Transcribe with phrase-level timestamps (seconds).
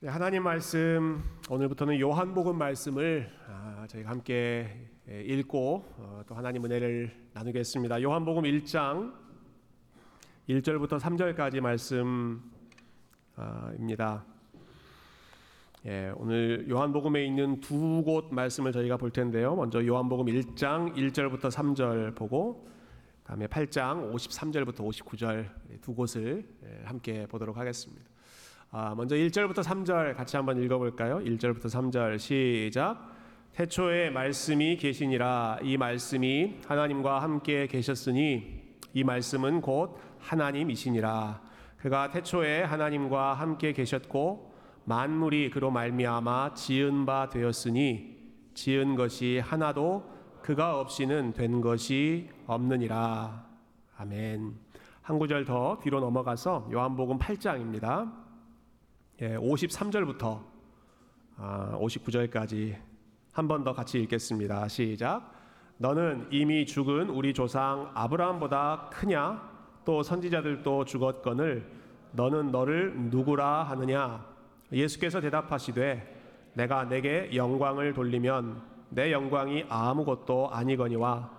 [0.00, 7.28] 네, 하나님 말씀 오늘부터는 요한복음 말씀을 아, 저희가 함께 예, 읽고 어, 또 하나님 은혜를
[7.32, 8.02] 나누겠습니다.
[8.02, 9.14] 요한복음 1장
[10.50, 12.44] 1절부터 3절까지 말씀입니다.
[15.86, 19.54] 예, 오늘 요한복음에 있는 두 곳 말씀을 저희가 볼 텐데요.
[19.56, 22.68] 먼저 요한복음 1장 1절부터 3절 보고
[23.24, 25.48] 다음에 8장 53절부터 59절
[25.80, 28.15] 두 곳을 예, 함께 보도록 하겠습니다.
[28.72, 31.18] 아, 먼저 1절부터 3절 같이 한번 읽어볼까요?
[31.20, 33.14] 1절부터 3절 시작.
[33.52, 41.40] 태초에 말씀이 계시니라 이 말씀이 하나님과 함께 계셨으니 이 말씀은 곧 하나님이시니라.
[41.78, 44.52] 그가 태초에 하나님과 함께 계셨고
[44.84, 48.16] 만물이 그로 말미암아 지은 바 되었으니
[48.54, 50.10] 지은 것이 하나도
[50.42, 53.46] 그가 없이는 된 것이 없느니라.
[53.96, 54.54] 아멘.
[55.02, 58.25] 한 구절 더 뒤로 넘어가서 요한복음 8장입니다.
[59.22, 60.42] 예, 53절부터
[61.38, 62.76] 아, 59절까지
[63.32, 64.66] 한 번 더 같이 읽겠습니다.
[64.68, 65.32] 시작.
[65.78, 69.56] 너는 이미 죽은 우리 조상 아브라함보다 크냐?
[69.84, 71.70] 또 선지자들도 죽었거늘
[72.12, 74.24] 너는 너를 누구라 하느냐?
[74.72, 76.14] 예수께서 대답하시되
[76.54, 81.30] 내가 내게 영광을 돌리면 내 영광이 아무것도 아니거니와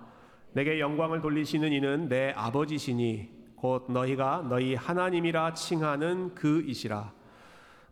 [0.52, 7.12] 내게 영광을 돌리시는 이는 내 아버지시니 곧 너희가 너희 하나님이라 칭하는 그이시라.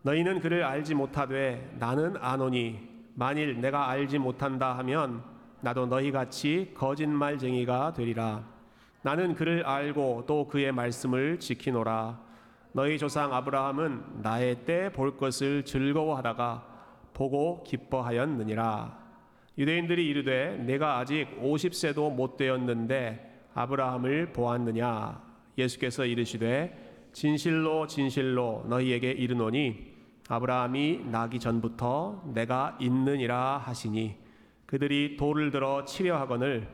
[0.03, 2.79] 너희는 그를 알지 못하되 나는 아노니
[3.15, 5.23] 만일 내가 알지 못한다 하면
[5.61, 8.45] 나도 너희 같이 거짓말쟁이가 되리라.
[9.03, 12.21] 나는 그를 알고 또 그의 말씀을 지키노라.
[12.73, 16.67] 너희 조상 아브라함은 나의 때 볼 것을 즐거워하다가
[17.15, 19.07] 보고 기뻐하였느니라.
[19.59, 25.23] 유대인들이 이르되 내가 아직 50세도 못 되었는데 아브라함을 보았느냐?
[25.57, 26.86] 예수께서 이르시되
[27.17, 29.95] 진실로 진실로 너희에게 이르노니
[30.29, 34.19] 아브라함이 나기 전부터 내가 있느니라 하시니
[34.67, 36.69] 그들이 돌을 들어 치려 하거늘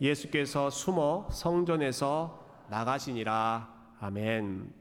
[0.00, 3.68] 예수께서 숨어 성전에서 나가시니라
[4.00, 4.72] 아멘.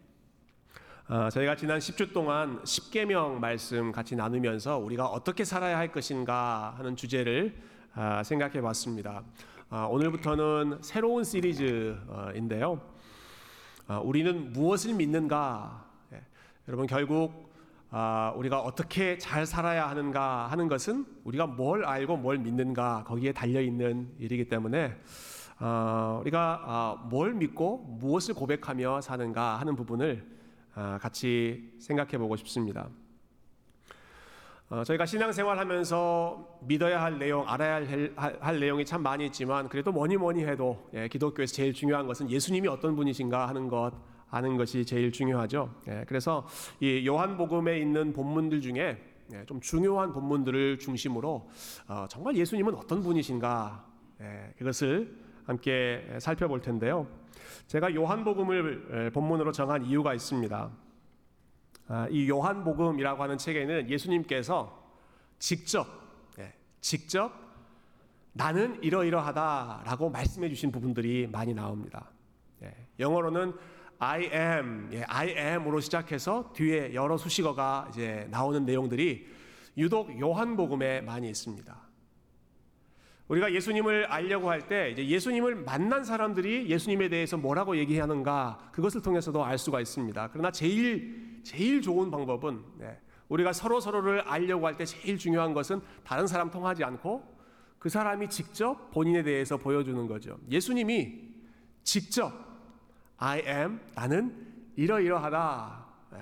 [1.09, 6.95] 어, 저희가 지난 10주 동안 10계명 말씀 같이 나누면서 우리가 어떻게 살아야 할 것인가 하는
[6.95, 7.53] 주제를
[7.97, 9.23] 어, 생각해 봤습니다.
[9.69, 13.00] 어, 오늘부터는 새로운 시리즈인데요.
[13.91, 15.85] 어, 우리는 무엇을 믿는가?
[16.13, 16.21] 예,
[16.69, 17.51] 여러분 결국
[17.89, 23.59] 아, 우리가 어떻게 잘 살아야 하는가 하는 것은 우리가 뭘 알고 뭘 믿는가 거기에 달려
[23.59, 24.95] 있는 일이기 때문에
[25.59, 30.25] 어, 우리가 어, 뭘 믿고 무엇을 고백하며 사는가 하는 부분을
[30.73, 32.87] 어, 같이 생각해 보고 싶습니다.
[34.71, 39.91] 어, 저희가 신앙생활 하면서 믿어야 할 내용, 알아야 할, 할, 내용이 참 많이 있지만 그래도
[39.91, 43.91] 뭐니 뭐니 해도 예, 기독교에서 제일 중요한 것은 예수님이 어떤 분이신가 하는 것
[44.29, 45.75] 아는 것이 제일 중요하죠.
[45.89, 46.47] 예, 그래서
[46.79, 48.97] 이 요한복음에 있는 본문들 중에
[49.33, 51.49] 예, 좀 중요한 본문들을 중심으로
[51.89, 53.85] 어, 정말 예수님은 어떤 분이신가
[54.21, 57.05] 예, 그것을 함께 살펴볼 텐데요.
[57.67, 60.71] 제가 요한복음을 본문으로 정한 이유가 있습니다.
[61.93, 64.81] 아, 이 요한복음이라고 하는 책에는 예수님께서
[65.39, 65.85] 직접
[66.79, 67.33] 직접
[68.31, 72.09] 나는 이러이러하다라고 말씀해 주신 부분들이 많이 나옵니다.
[72.97, 73.53] 영어로는
[73.99, 79.27] I am, 예, I am으로 시작해서 뒤에 여러 수식어가 이제 나오는 내용들이
[79.77, 81.77] 유독 요한복음에 많이 있습니다.
[83.27, 89.43] 우리가 예수님을 알려고 할 때 이제 예수님을 만난 사람들이 예수님에 대해서 뭐라고 얘기하는가 그것을 통해서도
[89.43, 90.29] 알 수가 있습니다.
[90.31, 95.81] 그러나 제일 제일 좋은 방법은 네, 우리가 서로 서로를 알려고 할 때 제일 중요한 것은
[96.03, 97.23] 다른 사람 통하지 않고
[97.79, 100.37] 그 사람이 직접 본인에 대해서 보여주는 거죠.
[100.49, 101.31] 예수님이
[101.83, 102.31] 직접
[103.17, 104.35] I am 나는
[104.75, 105.85] 이러이러하다.
[106.11, 106.19] 네.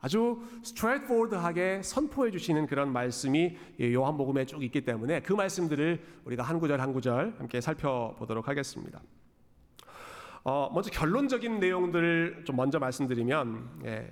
[0.00, 6.80] 아주 스트레이트포워드하게 선포해 주시는 그런 말씀이 요한복음에 쭉 있기 때문에 그 말씀들을 우리가 한 구절
[6.80, 9.00] 한 구절 함께 살펴보도록 하겠습니다.
[10.42, 14.10] 어, 먼저 결론적인 내용들을 좀 먼저 말씀드리면 예.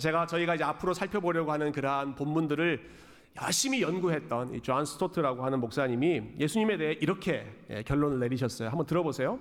[0.00, 3.06] 제가 저희가 이제 앞으로 살펴보려고 하는 그러한 본문들을
[3.42, 8.70] 열심히 연구했던 이존 스토트라고 하는 목사님이 예수님에 대해 이렇게 예, 결론을 내리셨어요.
[8.70, 9.38] 한번 들어보세요.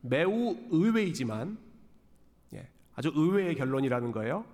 [0.00, 1.58] 매우 의외이지만
[2.54, 4.44] 예, 아주 의외의 결론이라는 거예요.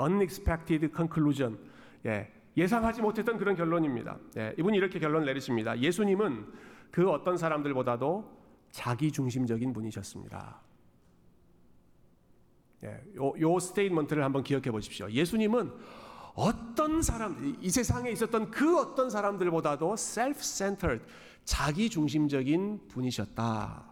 [0.00, 1.58] Unexpected conclusion.
[2.06, 4.18] 예, 예상하지 못했던 그런 결론입니다.
[4.38, 5.78] 예, 이분이 이렇게 결론 내리십니다.
[5.78, 6.46] 예수님은
[6.90, 8.40] 그 어떤 사람들보다도
[8.70, 10.60] 자기 중심적인 분이셨습니다.
[12.84, 15.10] 예, 요, 요 statement를 한번 기억해 보십시오.
[15.10, 15.72] 예수님은
[16.34, 21.02] 어떤 사람, 이 세상에 있었던 그 어떤 사람들보다도 self-centered,
[21.44, 23.84] 자기 중심적인 분이셨다.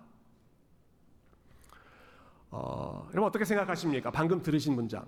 [2.51, 4.11] 어, 여러분 어떻게 생각하십니까?
[4.11, 5.05] 방금 들으신 문장.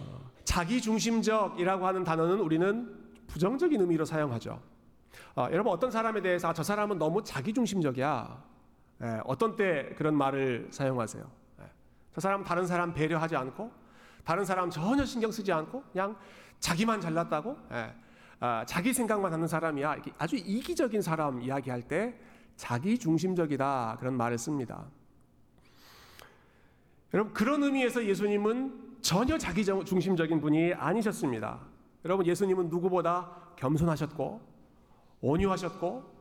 [0.00, 4.60] 어, 자기 중심적이라고 하는 단어는 우리는 부정적인 의미로 사용하죠.
[5.36, 8.44] 어, 여러분 어떤 사람에 대해서 아, 저 사람은 너무 자기 중심적이야.
[9.02, 11.41] 예, 어떤 때 그런 말을 사용하세요?
[12.12, 13.72] 예, 저 사람 다른 사람 배려하지 않고
[14.24, 16.16] 다른 사람 전혀 신경 쓰지 않고 그냥
[16.60, 17.94] 자기만 잘났다고 예,
[18.40, 19.96] 아, 자기 생각만 하는 사람이야.
[20.18, 22.18] 아주 이기적인 사람 이야기할 때
[22.56, 24.84] 자기 중심적이다 그런 말을 씁니다.
[27.14, 31.60] 여러분 그런 의미에서 예수님은 전혀 자기 중심적인 분이 아니셨습니다.
[32.04, 34.40] 여러분 예수님은 누구보다 겸손하셨고
[35.20, 36.12] 온유하셨고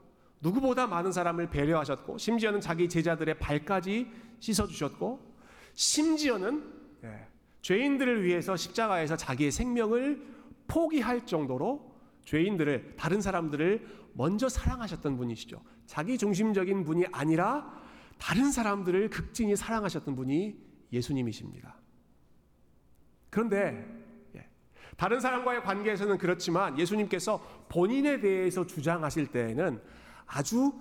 [0.42, 5.31] 누구보다 많은 사람을 배려하셨고 심지어는 자기 제자들의 발까지 씻어 주셨고
[5.74, 6.64] 심지어는
[7.04, 7.28] 예,
[7.62, 10.22] 죄인들을 위해서 십자가에서 자기의 생명을
[10.68, 11.92] 포기할 정도로
[12.26, 15.62] 죄인들을 다른 사람들을 먼저 사랑하셨던 분이시죠.
[15.86, 17.82] 자기 중심적인 분이 아니라
[18.18, 20.56] 다른 사람들을 극진히 사랑하셨던 분이
[20.94, 21.76] 예수님이십니다.
[23.30, 23.86] 그런데
[24.36, 24.48] 예,
[24.98, 29.82] 다른 사람과의 관계에서는 그렇지만 예수님께서 본인에 대해서 주장하실 때에는
[30.26, 30.74] 아주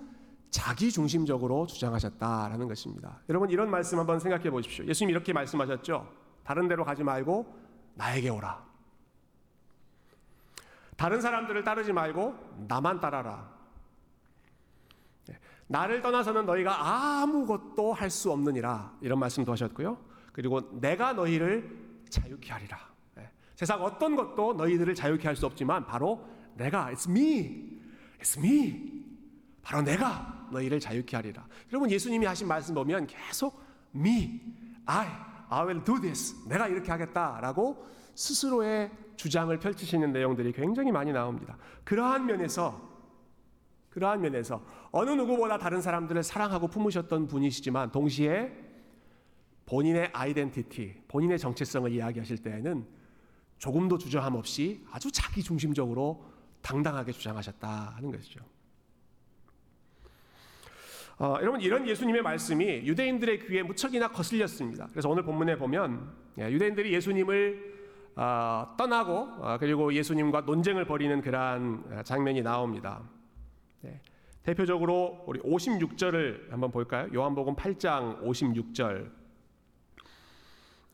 [0.51, 3.19] 자기 중심적으로 주장하셨다라는 것입니다.
[3.29, 4.85] 여러분 이런 말씀 한번 생각해 보십시오.
[4.85, 6.07] 예수님 이렇게 말씀하셨죠.
[6.43, 7.55] 다른 데로 가지 말고
[7.95, 8.63] 나에게 오라.
[10.97, 12.35] 다른 사람들을 따르지 말고
[12.67, 13.49] 나만 따라라.
[15.29, 18.97] 예, 나를 떠나서는 너희가 아무것도 할 수 없느니라.
[19.01, 19.97] 이런 말씀도 하셨고요.
[20.33, 22.77] 그리고 내가 너희를 자유케 하리라.
[23.19, 27.79] 예, 세상 어떤 것도 너희들을 자유케 할 수 없지만 바로 내가 it's me.
[28.19, 29.01] it's me.
[29.63, 31.45] 바로 내가 너희를 자유케 하리라.
[31.71, 33.61] 여러분 예수님이 하신 말씀 보면 계속
[33.95, 34.41] me,
[34.85, 35.07] I,
[35.49, 36.35] I will do this.
[36.47, 41.57] 내가 이렇게 하겠다라고 스스로의 주장을 펼치시는 내용들이 굉장히 많이 나옵니다.
[41.83, 42.89] 그러한 면에서
[43.89, 48.51] 그러한 면에서 어느 누구보다 다른 사람들을 사랑하고 품으셨던 분이시지만 동시에
[49.65, 52.85] 본인의 아이덴티티, 본인의 정체성을 이야기하실 때에는
[53.57, 56.25] 조금도 주저함 없이 아주 자기 중심적으로
[56.61, 58.39] 당당하게 주장하셨다 하는 것이죠.
[61.21, 64.87] 어, 여러분 이런 예수님의 말씀이 유대인들의 귀에 무척이나 거슬렸습니다.
[64.89, 67.75] 그래서 오늘 본문에 보면 예, 유대인들이 예수님을
[68.15, 73.03] 어, 떠나고 어, 그리고 예수님과 논쟁을 벌이는 그러한 어, 장면이 나옵니다.
[73.81, 74.01] 네.
[74.41, 77.07] 대표적으로 우리 56절을 한번 볼까요?
[77.13, 79.11] 요한복음 8장 56절.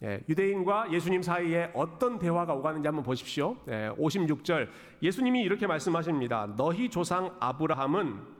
[0.03, 3.56] 예, 유대인과 예수님 사이에 어떤 대화가 오가는지 한번 보십시오.
[3.69, 4.68] 예, 56절
[5.01, 6.53] 예수님이 이렇게 말씀하십니다.
[6.57, 8.37] 너희 조상 아브라함은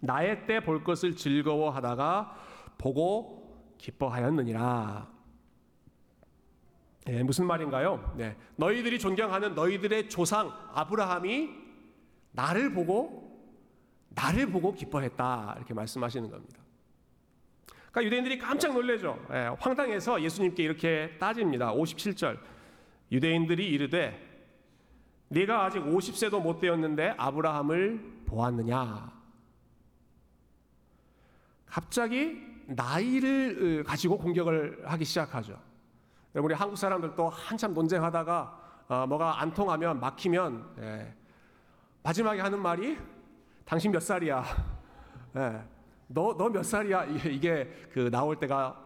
[0.00, 2.36] 나의 때 볼 것을 즐거워하다가
[2.78, 5.08] 보고 기뻐하였느니라.
[7.06, 8.14] 네, 무슨 말인가요?
[8.16, 11.50] 네, 너희들이 존경하는 너희들의 조상 아브라함이
[12.32, 13.30] 나를 보고
[14.10, 16.60] 나를 보고 기뻐했다 이렇게 말씀하시는 겁니다.
[17.90, 19.18] 그러니까 유대인들이 깜짝 놀래죠.
[19.30, 21.72] 네, 황당해서 예수님께 이렇게 따집니다.
[21.72, 22.38] 57절
[23.10, 24.28] 유대인들이 이르되
[25.28, 29.19] 네가 아직 50세도 못 되었는데 아브라함을 보았느냐?
[31.70, 35.58] 갑자기 나이를 가지고 공격을 하기 시작하죠.
[36.34, 41.14] 우리 한국 사람들도 한참 논쟁하다가 어, 뭐가 안 통하면 막히면 예,
[42.02, 42.98] 마지막에 하는 말이
[43.64, 44.44] 당신 몇 살이야?
[45.36, 45.62] 예,
[46.08, 47.04] 너너 몇 살이야?
[47.30, 48.76] 이게 그 나올 때가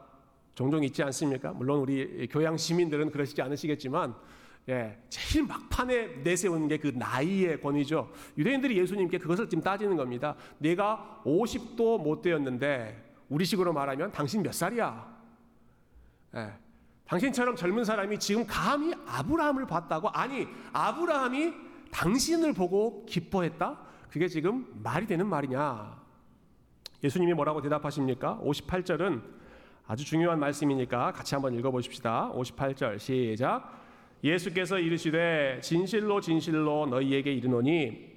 [0.55, 1.53] 종종 있지 않습니까?
[1.53, 4.15] 물론 우리 교양 시민들은 그러시지 않으시겠지만
[4.69, 8.11] 예, 제일 막판에 내세우는 게 그 나이의 권위죠.
[8.39, 10.35] 유대인들이 예수님께 그것을 지금 따지는 겁니다.
[10.59, 15.15] 내가 50도 못 되었는데 우리식으로 말하면 당신 몇 살이야?
[16.37, 16.53] 예,
[17.07, 20.09] 당신처럼 젊은 사람이 지금 감히 아브라함을 봤다고?
[20.09, 21.53] 아니, 아브라함이
[21.91, 23.79] 당신을 보고 기뻐했다?
[24.11, 26.03] 그게 지금 말이 되는 말이냐?
[27.03, 28.41] 예수님이 뭐라고 대답하십니까?
[28.43, 29.23] 58절은
[29.87, 32.33] 아주 중요한 말씀이니까 같이 한번 읽어보십시다.
[32.33, 33.84] 58절 시작.
[34.25, 38.15] 예수께서 이르시되 진실로 진실로 너희에게 이르노니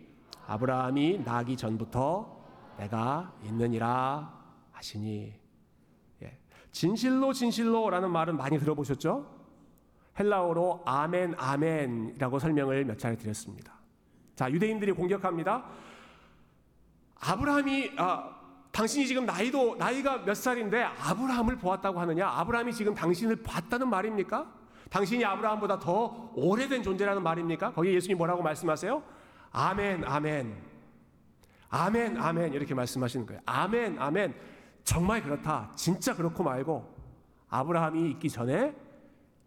[0.47, 2.45] 아브라함이 나기 전부터
[2.77, 4.33] 내가 있느니라
[4.71, 5.33] 하시니
[6.23, 6.37] 예.
[6.71, 9.35] 진실로 진실로라는 말은 많이 들어보셨죠?
[10.17, 13.73] 헬라어로 아멘 아멘이라고 설명을 몇 차례 드렸습니다.
[14.33, 15.65] 자 유대인들이 공격합니다.
[17.19, 18.33] 아브라함이 아,
[18.71, 22.29] 당신이 지금 나이도 나이가 몇 살인데 아브라함을 보았다고 하느냐?
[22.29, 24.56] 아브라함이 지금 당신을 봤다는 말입니까?
[24.89, 27.73] 당신이 아브라함보다 더 오래된 존재라는 말입니까?
[27.73, 29.03] 거기 예수님 뭐라고 말씀하세요?
[29.51, 30.61] 아멘, 아멘.
[31.69, 32.53] 아멘, 아멘.
[32.53, 33.41] 이렇게 말씀하시는 거예요.
[33.45, 34.33] 아멘, 아멘.
[34.83, 35.71] 정말 그렇다.
[35.75, 36.95] 진짜 그렇고 말고
[37.49, 38.75] 아브라함이 있기 전에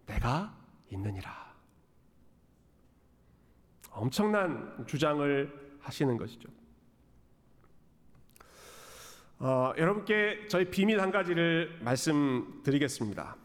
[0.06, 0.54] 내가
[0.90, 1.50] 있느니라.
[3.90, 6.48] 엄청난 주장을 하시는 것이죠.
[9.38, 13.36] 어, 여러분께 저희 비밀 한 가지를 말씀드리겠습니다.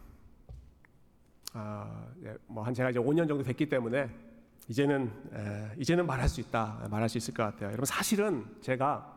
[1.58, 4.10] 아, 예, 뭐한 제가 이제 5년 정도 됐기 때문에
[4.68, 7.68] 이제는 에, 이제는 말할 수 있다 말할 수 있을 것 같아요.
[7.68, 9.14] 여러분 사실은 제가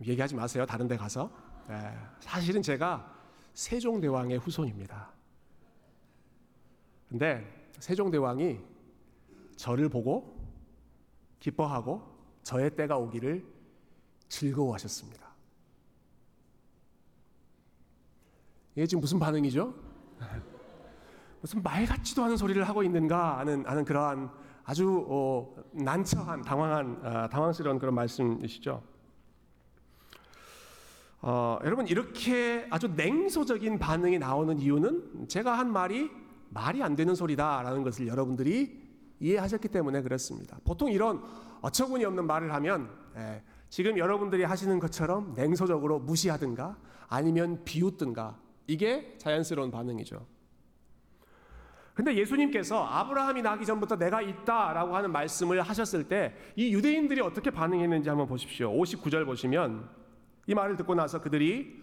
[0.00, 0.64] 얘기하지 마세요.
[0.64, 1.28] 다른 데 가서
[1.68, 3.12] 에, 사실은 제가
[3.54, 5.10] 세종대왕의 후손입니다.
[7.08, 8.60] 근데 세종대왕이
[9.56, 10.38] 저를 보고
[11.40, 12.00] 기뻐하고
[12.44, 13.44] 저의 때가 오기를
[14.28, 15.25] 즐거워하셨습니다.
[18.76, 19.74] 이게 지금 무슨 반응이죠?
[21.40, 24.30] 무슨 말 같지도 않은 소리를 하고 있는가 하는, 하는 그러한
[24.64, 28.82] 아주 어, 난처한 당황한 아, 당황스러운 그런 말씀이시죠.
[31.22, 36.10] 어, 여러분 이렇게 아주 냉소적인 반응이 나오는 이유는 제가 한 말이
[36.50, 38.78] 말이 안 되는 소리다라는 것을 여러분들이
[39.20, 40.58] 이해하셨기 때문에 그렇습니다.
[40.64, 41.22] 보통 이런
[41.62, 46.76] 어처구니 없는 말을 하면 예, 지금 여러분들이 하시는 것처럼 냉소적으로 무시하든가
[47.08, 50.26] 아니면 비웃든가 이게 자연스러운 반응이죠.
[51.94, 58.08] 근데 예수님께서 아브라함이 나기 전부터 내가 있다라고 하는 말씀을 하셨을 때 이 유대인들이 어떻게 반응했는지
[58.10, 58.70] 한번 보십시오.
[58.72, 59.88] 59절 보시면
[60.46, 61.82] 이 말을 듣고 나서 그들이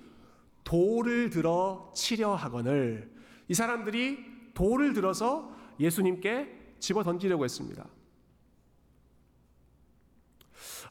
[0.63, 3.11] 돌을 들어 치려 하거늘
[3.47, 4.23] 이 사람들이
[4.53, 7.85] 돌을 들어서 예수님께 집어 던지려고 했습니다.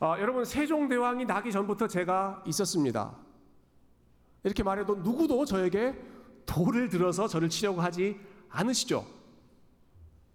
[0.01, 3.17] 아, 여러분 세종대왕이 나기 전부터 제가 있었습니다.
[4.45, 5.95] 이렇게 말해도 누구도 저에게
[6.47, 8.19] 돌을 들어서 저를 치려고 하지
[8.49, 9.07] 않으시죠?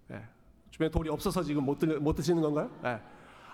[0.08, 0.24] 네.
[0.72, 2.72] 주변에 돌이 없어서 지금 못, 드, 못 드시는 건가요?
[2.82, 3.02] 네.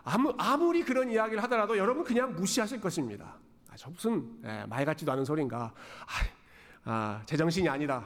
[0.03, 3.37] 아무, 아무리 그런 이야기를 하더라도 여러분 그냥 무시하실 것입니다.
[3.71, 5.73] 아, 저 무슨 예, 말 같지도 않은 소린가?
[5.73, 6.11] 아,
[6.85, 8.05] 아, 제정신이 아니다.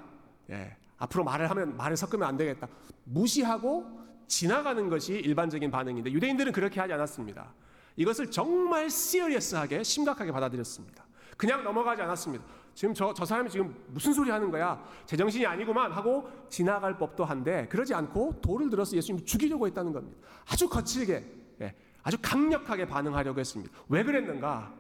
[0.50, 2.68] 예, 앞으로 말을 하면 말을 섞으면 안 되겠다.
[3.04, 7.54] 무시하고 지나가는 것이 일반적인 반응인데 유대인들은 그렇게 하지 않았습니다.
[7.96, 11.06] 이것을 정말 시리어스하게 심각하게 받아들였습니다.
[11.38, 12.44] 그냥 넘어가지 않았습니다.
[12.74, 14.84] 지금 저, 저 사람이 지금 무슨 소리 하는 거야?
[15.06, 20.17] 제정신이 아니구만 하고 지나갈 법도 한데 그러지 않고 돌을 들어서 예수님 죽이려고 했다는 겁니다.
[20.48, 21.25] 아주 거칠게,
[21.62, 23.72] 예, 아주 강력하게 반응하려고 했습니다.
[23.89, 24.74] 왜 그랬는가?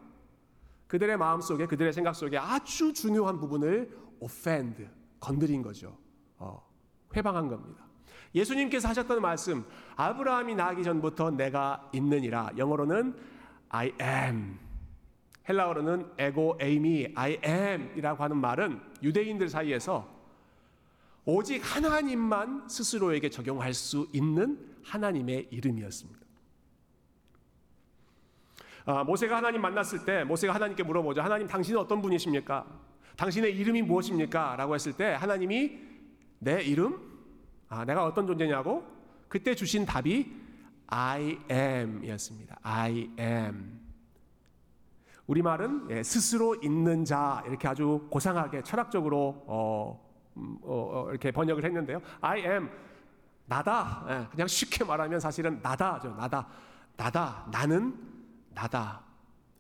[0.87, 4.87] 그들의 마음 속에, 그들의 생각 속에 아주 중요한 부분을 offend,
[5.19, 5.97] 건드린 거죠.
[6.37, 6.63] 어,
[7.15, 7.83] 회방한 겁니다.
[8.33, 12.51] 예수님께서 하셨던 말씀, 아브라함이 나기 전부터 내가 있느니라.
[12.57, 13.15] 영어로는
[13.69, 14.66] I am.
[15.49, 20.17] 헬라어로는 에고 에이미 I am이라고 하는 말은 유대인들 사이에서
[21.25, 26.19] 오직 하나님만 스스로에게 적용할 수 있는 하나님의 이름이었습니다.
[28.85, 31.21] 아, 모세가 하나님 만났을 때 모세가 하나님께 물어보죠.
[31.21, 32.65] 하나님 당신은 어떤 분이십니까?
[33.17, 34.55] 당신의 이름이 무엇입니까?
[34.55, 35.77] 라고 했을 때 하나님이
[36.39, 36.97] 내 이름?
[37.67, 38.85] 아, 내가 어떤 존재냐고?
[39.27, 40.31] 그때 주신 답이
[40.87, 42.59] I am 이었습니다.
[42.61, 43.86] I am.
[45.27, 49.99] 우리말은 예, 스스로 있는 자 이렇게 아주 고상하게 철학적으로 어,
[50.37, 52.01] 음, 어, 어, 이렇게 번역을 했는데요.
[52.21, 52.69] I am
[53.45, 54.05] 나다.
[54.09, 56.15] 예, 그냥 쉽게 말하면 사실은 나다죠.
[56.15, 56.47] 나다.
[56.95, 57.47] 나다.
[57.51, 57.93] 나는
[58.53, 59.01] 나다.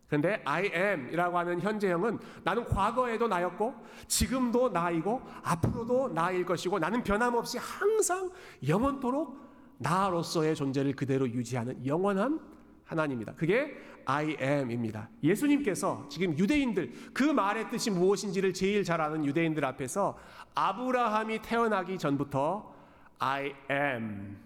[0.07, 3.75] 그런데 I am이라고 하는 현재형은 나는 과거에도 나였고
[4.07, 8.31] 지금도 나이고 앞으로도 나일 것이고 나는 변함없이 항상
[8.65, 9.37] 영원토록
[9.79, 12.39] 나로서의 존재를 그대로 유지하는 영원한
[12.85, 13.33] 하나님입니다.
[13.35, 13.75] 그게
[14.09, 15.09] I am입니다.
[15.21, 20.17] 예수님께서 지금 유대인들 그 말의 뜻이 무엇인지를 제일 잘 아는 유대인들 앞에서
[20.55, 22.73] 아브라함이 태어나기 전부터
[23.19, 24.37] I am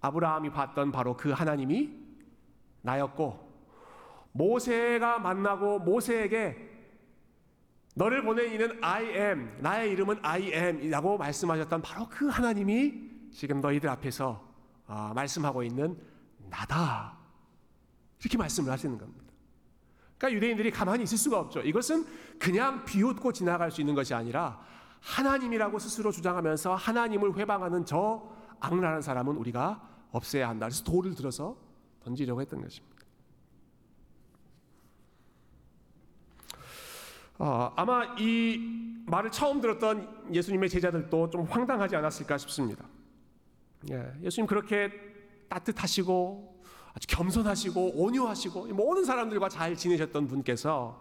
[0.00, 1.90] 아브라함이 봤던 바로 그 하나님이
[2.82, 3.50] 나였고
[4.32, 6.70] 모세가 만나고 모세에게
[7.96, 13.90] 너를 보낸 이는 I am 나의 이름은 I am이라고 말씀하셨던 바로 그 하나님이 지금 너희들
[13.90, 14.48] 앞에서
[14.86, 15.98] 어, 말씀하고 있는
[16.48, 17.19] 나다
[18.20, 19.24] 이렇게 말씀을 하시는 겁니다.
[20.18, 21.60] 그러니까 유대인들이 가만히 있을 수가 없죠.
[21.60, 22.06] 이것은
[22.38, 24.60] 그냥 비웃고 지나갈 수 있는 것이 아니라
[25.00, 30.66] 하나님이라고 스스로 주장하면서 하나님을 회방하는 저 악랄한 사람은 우리가 없애야 한다.
[30.66, 31.56] 그래서 돌을 들어서
[32.04, 33.00] 던지려고 했던 것입니다.
[37.38, 38.58] 어, 아마 이
[39.06, 42.84] 말을 처음 들었던 예수님의 제자들도 좀 황당하지 않았을까 싶습니다.
[43.90, 44.92] 예, 예수님 그렇게
[45.48, 46.49] 따뜻하시고
[46.94, 51.00] 아주 겸손하시고 온유하시고 모든 사람들과 잘 지내셨던 분께서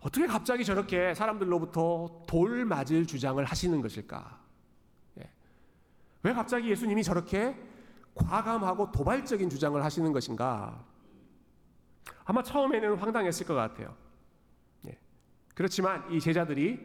[0.00, 4.40] 어떻게 갑자기 저렇게 사람들로부터 돌 맞을 주장을 하시는 것일까?
[5.18, 5.30] 예.
[6.22, 7.56] 왜 갑자기 예수님이 저렇게
[8.14, 10.84] 과감하고 도발적인 주장을 하시는 것인가?
[12.24, 13.94] 아마 처음에는 황당했을 것 같아요.
[14.86, 14.96] 예.
[15.54, 16.78] 그렇지만 이 제자들이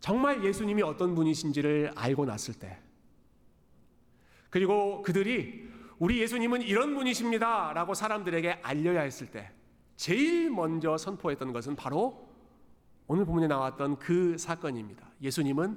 [0.00, 2.78] 정말 예수님이 어떤 분이신지를 알고 났을 때,
[4.50, 7.72] 그리고 그들이 우리 예수님은 이런 분이십니다.
[7.72, 9.50] 라고 사람들에게 알려야 했을 때,
[9.96, 12.28] 제일 먼저 선포했던 것은 바로
[13.08, 15.10] 오늘 본문에 나왔던 그 사건입니다.
[15.22, 15.76] 예수님은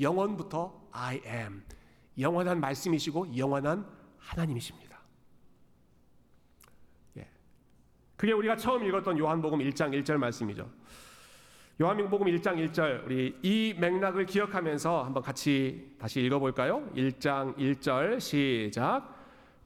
[0.00, 1.64] 영원부터 I am
[2.18, 3.86] 영원한 말씀이시고 영원한
[4.18, 5.00] 하나님이십니다.
[7.16, 7.28] 예.
[8.16, 10.70] 그게 우리가 처음 읽었던 요한복음 1장 1절 말씀이죠.
[11.80, 16.88] 요한복음 1장 1절 우리 이 맥락을 기억하면서 한번 같이 다시 읽어 볼까요?
[16.94, 19.15] 1장 1절 시작.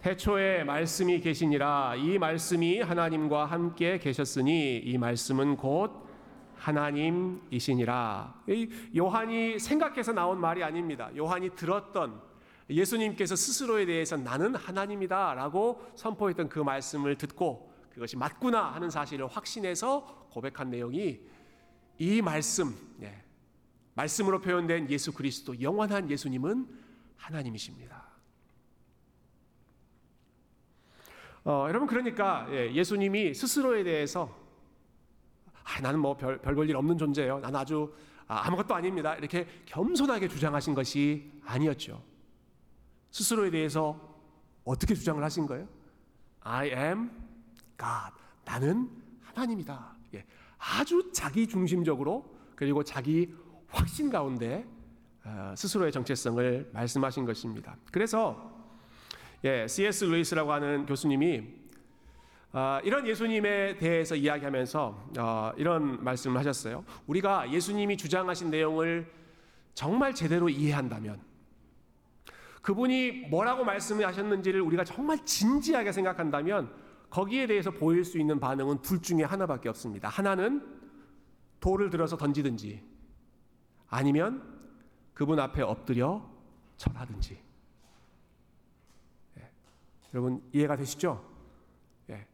[0.01, 6.09] 태초에 말씀이 계시니라 이 말씀이 하나님과 함께 계셨으니 이 말씀은 곧
[6.57, 8.43] 하나님이시니라.
[8.97, 11.11] 요한이 생각해서 나온 말이 아닙니다.
[11.17, 12.21] 요한이 들었던
[12.71, 20.29] 예수님께서 스스로에 대해서 나는 하나님이다 라고 선포했던 그 말씀을 듣고 그것이 맞구나 하는 사실을 확신해서
[20.31, 21.21] 고백한 내용이
[21.99, 23.23] 이 말씀, 네,
[23.95, 26.67] 말씀으로 표현된 예수 그리스도 영원한 예수님은
[27.17, 28.10] 하나님이십니다.
[31.45, 34.35] 어, 여러분 그러니까 예, 수님이 스스로에 대해서
[35.65, 37.39] 아, 나는 뭐 별 별 볼 일 없는 존재예요.
[37.41, 37.93] 나는 아주
[38.27, 39.15] 아, 아무것도 아닙니다.
[39.17, 42.03] 이렇게 겸손하게 주장하신 것이 아니었죠.
[43.11, 43.99] 스스로에 대해서
[44.65, 45.67] 어떻게 주장을 하신 거예요?
[46.43, 47.11] I am
[47.79, 48.15] God.
[48.45, 48.89] 나는
[49.23, 49.97] 하나님이다.
[50.15, 50.25] 예,
[50.59, 53.33] 아주 자기 중심적으로 그리고 자기
[53.69, 54.67] 확신 가운데
[55.25, 57.77] 어, 스스로의 정체성을 말씀하신 것입니다.
[57.93, 58.60] 그래서
[59.45, 60.05] 예, C.S.
[60.05, 61.61] 루이스라고 하는 교수님이
[62.53, 66.85] 어, 이런 예수님에 대해서 이야기하면서 어, 이런 말씀을 하셨어요.
[67.07, 69.11] 우리가 예수님이 주장하신 내용을
[69.73, 71.21] 정말 제대로 이해한다면
[72.61, 76.71] 그분이 뭐라고 말씀하셨는지를 우리가 정말 진지하게 생각한다면
[77.09, 80.09] 거기에 대해서 보일 수 있는 반응은 둘 중에 하나밖에 없습니다.
[80.09, 80.63] 하나는
[81.61, 82.83] 돌을 들어서 던지든지
[83.89, 84.43] 아니면
[85.15, 86.29] 그분 앞에 엎드려
[86.77, 87.50] 절하든지.
[90.11, 90.15] 예.
[90.15, 91.25] 여러분 이해가 되시죠?
[92.11, 92.27] 예.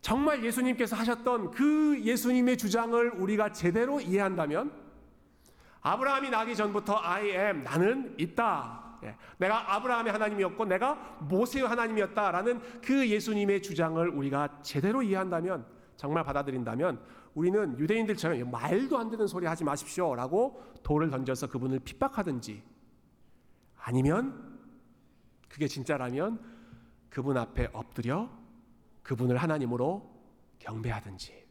[0.00, 4.72] 정말 예수님께서 하셨던 그 예수님의 주장을 우리가 제대로 이해한다면
[5.80, 8.98] 아브라함이 나기 전부터 I am 나는 있다.
[9.04, 17.00] 예, 내가 아브라함의 하나님이었고 내가 모세의 하나님이었다라는 그 예수님의 주장을 우리가 제대로 이해한다면 정말 받아들인다면
[17.34, 22.62] 우리는 유대인들처럼 말도 안 되는 소리 하지 마십시오라고 돌을 던져서 그분을 핍박하든지
[23.76, 24.58] 아니면
[25.48, 26.40] 그게 진짜라면
[27.16, 28.28] 그분 앞에 엎드려
[29.02, 30.06] 그분을 하나님으로
[30.58, 31.46] 경배하든지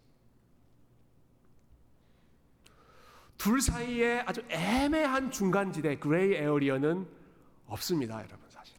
[3.40, 7.10] 둘 사이에 아주 애매한 중간지대 그레이 에어리어는
[7.66, 8.78] 없습니다, 여러분 사실.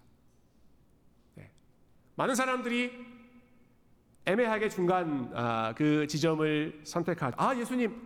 [1.35, 1.51] 네.
[2.15, 2.93] 많은 사람들이
[4.25, 7.35] 애매하게 중간 아, 그 지점을 선택하죠.
[7.37, 8.01] 아 예수님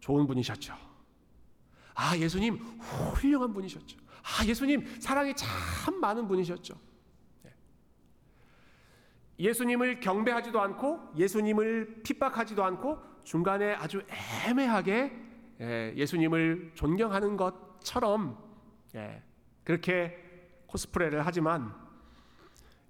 [0.00, 0.74] 좋은 분이셨죠.
[1.92, 3.98] 아 예수님 훌륭한 분이셨죠.
[4.22, 6.85] 아 예수님 사랑이 참 많은 분이셨죠.
[9.36, 9.44] 네.
[9.44, 14.02] 예수님을 경배하지도 않고 예수님을 핍박하지도 않고 중간에 아주
[14.46, 15.12] 애매하게
[15.60, 18.38] 예, 예수님을 존경하는 것처럼
[18.94, 19.22] 예,
[19.64, 20.16] 그렇게
[20.66, 21.74] 코스프레를 하지만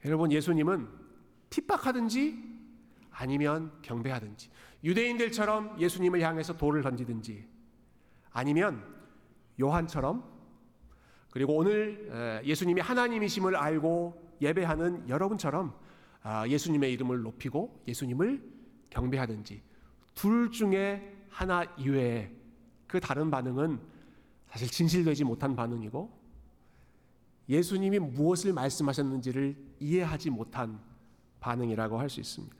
[0.05, 0.89] 여러분 예수님은
[1.51, 2.57] 핍박하든지
[3.11, 4.51] 아니면 경배하든지
[4.85, 7.47] 유대인들처럼 예수님을 향해서 돌을 던지든지
[8.33, 8.85] 아니면
[9.61, 10.25] 요한처럼
[11.31, 15.86] 그리고 오늘 예수님이 하나님이심을 알고 예배하는 여러분처럼 아,
[16.49, 18.43] 예수님의 이름을 높이고 예수님을
[18.91, 19.63] 경배하든지
[20.15, 22.31] 둘 중에 하나 이외에
[22.87, 23.81] 그 다른 반응은
[24.49, 26.11] 사실 진실되지 못한 반응이고
[27.49, 30.81] 예수님이 무엇을 말씀하셨는지를 이해하지 못한
[31.41, 32.57] 반응이라고 할 수 있습니다.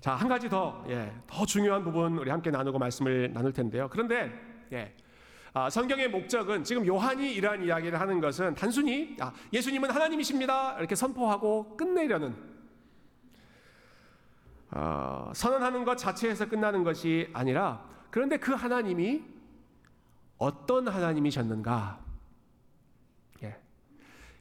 [0.00, 3.88] 자, 한 가지 더, 예, 더 중요한 부분 우리 함께 나누고 말씀을 나눌 텐데요.
[3.90, 4.30] 그런데,
[4.72, 4.94] 예,
[5.56, 10.76] 아, 성경의 목적은 지금 요한이 이러한 이야기를 하는 것은 단순히 아, 예수님은 하나님이십니다.
[10.78, 12.36] 이렇게 선포하고 끝내려는
[14.70, 19.24] 어, 선언하는 것 자체에서 끝나는 것이 아니라 그런데 그 하나님이
[20.36, 22.04] 어떤 하나님이셨는가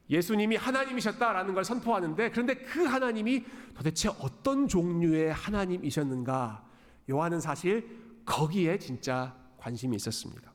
[0.10, 6.66] 예 수님이 하나님이셨다라는 걸 선포하는데 그런데 그 하나님이 도대체 어떤 종류의 하나님이셨는가?
[7.10, 7.88] 요한은 사실
[8.26, 10.55] 거기에 진짜 관심이 있었습니다.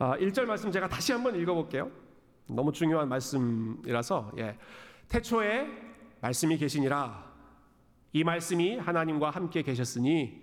[0.00, 1.90] 아, 1절 말씀 제가 다시 한번 읽어볼게요.
[2.46, 4.56] 너무 중요한 말씀이라서 예.
[5.08, 5.66] 태초에
[6.20, 7.26] 말씀이 계시니라
[8.12, 10.40] 이 말씀이 하나님과 함께 계셨으니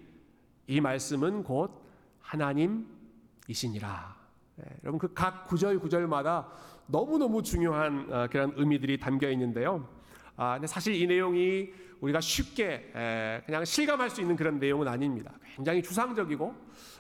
[0.68, 1.72] 이 말씀은 곧
[2.20, 4.16] 하나님이시니라.
[4.60, 6.50] 예, 여러분 그 각 구절 구절마다
[6.88, 9.88] 너무 너무 중요한 어, 그런 의미들이 담겨 있는데요.
[10.36, 15.32] 아, 근데 사실 이 내용이 우리가 쉽게 에, 그냥 실감할 수 있는 그런 내용은 아닙니다.
[15.56, 16.56] 굉장히 추상적이고 아,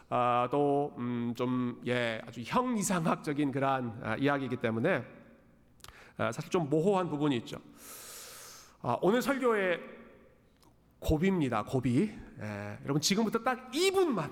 [0.09, 5.03] 또좀 음, 예, 아주 형이상학적인 그러한 아, 이야기이기 때문에
[6.17, 7.57] 아, 사실 좀 모호한 부분이 있죠.
[8.81, 9.79] 아, 오늘 설교의
[10.99, 11.63] 고비입니다.
[11.63, 12.11] 고비.
[12.41, 14.31] 예, 여러분 지금부터 딱 2분만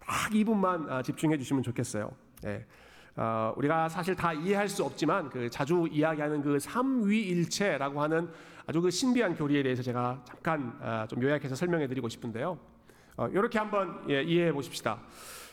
[0.00, 2.10] 딱 2분만 아, 집중해 주시면 좋겠어요.
[2.46, 2.66] 예.
[3.14, 8.30] 어, 우리가 사실 다 이해할 수 없지만 그 자주 이야기하는 그 삼위일체라고 하는
[8.66, 12.71] 아주 그 신비한 교리에 대해서 제가 잠깐 아, 좀 요약해서 설명해 드리고 싶은데요.
[13.16, 15.00] 어, 이렇게 한번 예, 이해해 보십시다.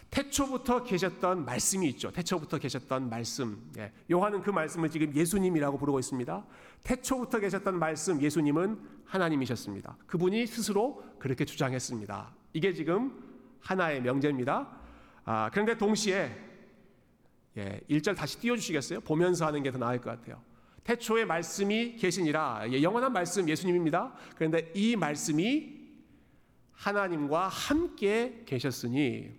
[0.10, 2.12] 태초부터 계셨던 말씀이 있죠.
[2.12, 3.70] 태초부터 계셨던 말씀.
[3.78, 6.46] 예, 요한은 그 말씀을 지금 예수님이라고 부르고 있습니다.
[6.84, 9.98] 태초부터 계셨던 말씀 예수님은 하나님이셨습니다.
[10.08, 12.34] 그분이 스스로 그렇게 주장했습니다.
[12.54, 13.24] 이게 지금
[13.62, 14.68] 하나의 명제입니다.
[15.26, 16.36] 아, 그런데 동시에
[17.58, 19.02] 예, 1절 다시 띄워주시겠어요?
[19.02, 20.42] 보면서 하는 게 더 나을 것 같아요.
[20.84, 24.14] 태초에 말씀이 계시니라 예, 영원한 말씀 예수님입니다.
[24.36, 25.79] 그런데 이 말씀이
[26.80, 29.38] 하나님과 함께 계셨으니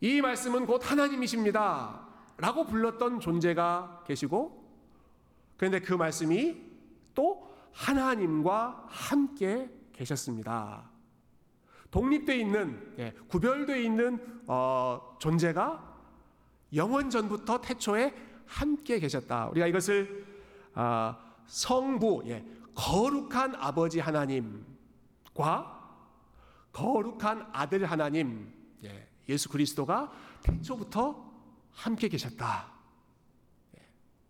[0.00, 2.04] 이 말씀은 곧 하나님이십니다.
[2.36, 4.64] 라고 불렀던 존재가 계시고
[5.56, 6.60] 그런데 그 말씀이
[7.14, 10.90] 또 하나님과 함께 계셨습니다.
[11.92, 15.94] 독립되어 있는 예, 구별되어 있는 어, 존재가
[16.74, 18.12] 영원 전부터 태초에
[18.46, 19.46] 함께 계셨다.
[19.50, 20.26] 우리가 이것을
[20.74, 21.14] 어,
[21.46, 24.73] 성부 예, 거룩한 아버지 하나님
[25.34, 25.80] 과
[26.72, 28.52] 거룩한 아들 하나님
[28.84, 31.32] 예, 예수 그리스도가 태초부터
[31.72, 32.72] 함께 계셨다.
[33.76, 33.82] 예,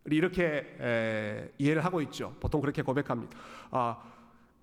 [0.06, 2.36] 이렇게 에, 이해를 하고 있죠.
[2.40, 3.36] 보통 그렇게 고백합니다.
[3.70, 4.02] 아,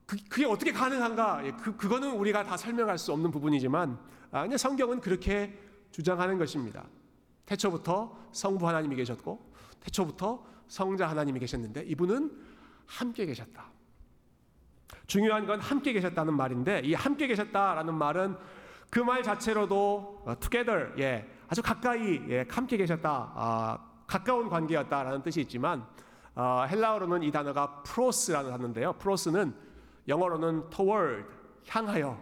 [0.05, 1.45] 그, 게 어떻게 가능한가?
[1.45, 3.97] 예, 그, 그거는 우리가 다 설명할 수 없는 부분이지만,
[4.31, 5.57] 아, 그냥 성경은 그렇게
[5.91, 6.85] 주장하는 것입니다.
[7.45, 12.31] 태초부터 성부 하나님이 계셨고, 태초부터 성자 하나님이 계셨는데, 이분은
[12.85, 13.71] 함께 계셨다.
[15.07, 18.35] 중요한 건 함께 계셨다는 말인데, 이 함께 계셨다라는 말은
[18.89, 25.41] 그 말 자체로도 어, together, 예, 아주 가까이 예, 함께 계셨다, 아, 가까운 관계였다라는 뜻이
[25.41, 25.85] 있지만,
[26.35, 28.93] 어, 헬라어로는 이 단어가 프로스라는 단어인데요.
[28.93, 29.53] 프로스는
[30.07, 31.25] 영어로는 toward
[31.69, 32.17] 향하여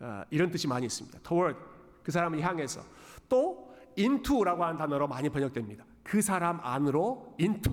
[0.00, 1.18] 어, 이런 뜻이 많이 있습니다.
[1.20, 1.58] toward
[2.02, 2.80] 그 사람을 향해서
[3.28, 5.84] 또 into라고 하는 단어로 많이 번역됩니다.
[6.02, 7.72] 그 사람 안으로 into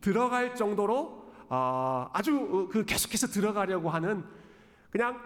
[0.00, 1.23] 들어갈 정도로
[1.54, 4.24] 어, 아주 그 계속해서 들어가려고 하는
[4.90, 5.20] 그냥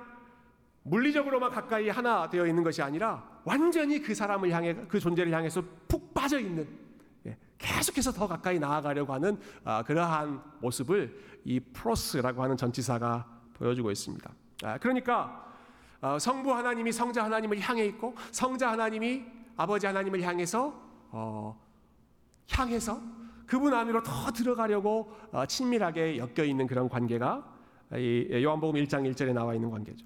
[0.82, 6.12] 물리적으로만 가까이 하나 되어 있는 것이 아니라 완전히 그 사람을 향해 그 존재를 향해서 푹
[6.12, 6.68] 빠져 있는
[7.26, 14.30] 예, 계속해서 더 가까이 나아가려고 하는 어, 그러한 모습을 이 프로스라고 하는 전치사가 보여주고 있습니다.
[14.64, 15.46] 아, 그러니까
[16.02, 19.24] 어, 성부 하나님이 성자 하나님을 향해 있고 성자 하나님이
[19.56, 20.74] 아버지 하나님을 향해서
[21.10, 21.58] 어,
[22.50, 23.17] 향해서
[23.48, 27.56] 그분 안으로 더 들어가려고 어, 친밀하게 엮여 있는 그런 관계가
[27.96, 30.04] 이 요한복음 1장 1절에 나와 있는 관계죠.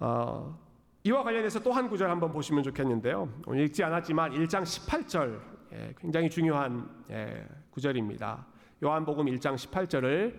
[0.00, 0.58] 어,
[1.04, 3.32] 이와 관련해서 또 한 구절 한번 보시면 좋겠는데요.
[3.46, 5.40] 오늘 읽지 않았지만 1장 18절
[5.72, 8.44] 예, 굉장히 중요한 예, 구절입니다.
[8.82, 10.34] 요한복음 1장 18절을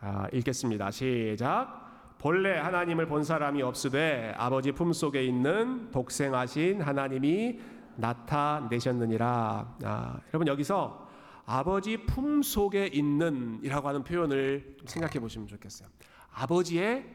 [0.00, 0.90] 아, 읽겠습니다.
[0.90, 2.16] 시작.
[2.18, 7.60] 본래 하나님을 본 사람이 없으되 아버지 품 속에 있는 독생하신 하나님이
[7.96, 9.76] 나타내셨느니라.
[9.84, 11.08] 아, 여러분 여기서
[11.46, 15.88] 아버지 품 속에 있는이라고 하는 표현을 생각해 보시면 좋겠어요.
[16.32, 17.06] 아버지의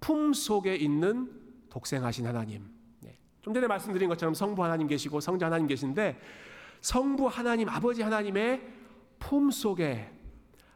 [0.00, 1.30] 품 속에 있는
[1.70, 2.70] 독생하신 하나님.
[3.00, 3.18] 네.
[3.42, 6.20] 좀 전에 말씀드린 것처럼 성부 하나님 계시고 성자 하나님 계신데
[6.80, 8.62] 성부 하나님 아버지 하나님의
[9.18, 10.10] 품 속에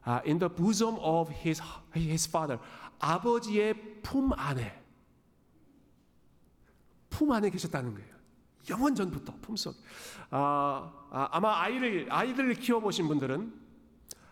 [0.06, 1.62] uh, in the bosom of his,
[1.96, 2.60] his father.
[2.98, 4.80] 아버지의 품 안에.
[7.10, 8.11] 품 안에 계셨다는 거예요.
[8.70, 9.74] 영원 전부터 품속.
[10.30, 13.52] 아, 아, 아 마 아이를 아이들을 키워 보신 분들은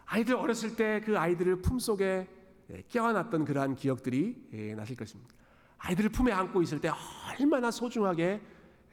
[0.06, 2.28] 아이들 어렸을 때 그 아이들을 품 속에
[2.72, 5.34] 예, 껴안았던 그러한 기억들이 예, 나실 것입니다.
[5.78, 6.90] 아이들을 품에 안고 있을 때
[7.38, 8.40] 얼마나 소중하게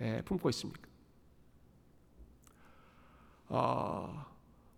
[0.02, 0.88] 예, 품고 있습니까?
[3.50, 4.26] 어,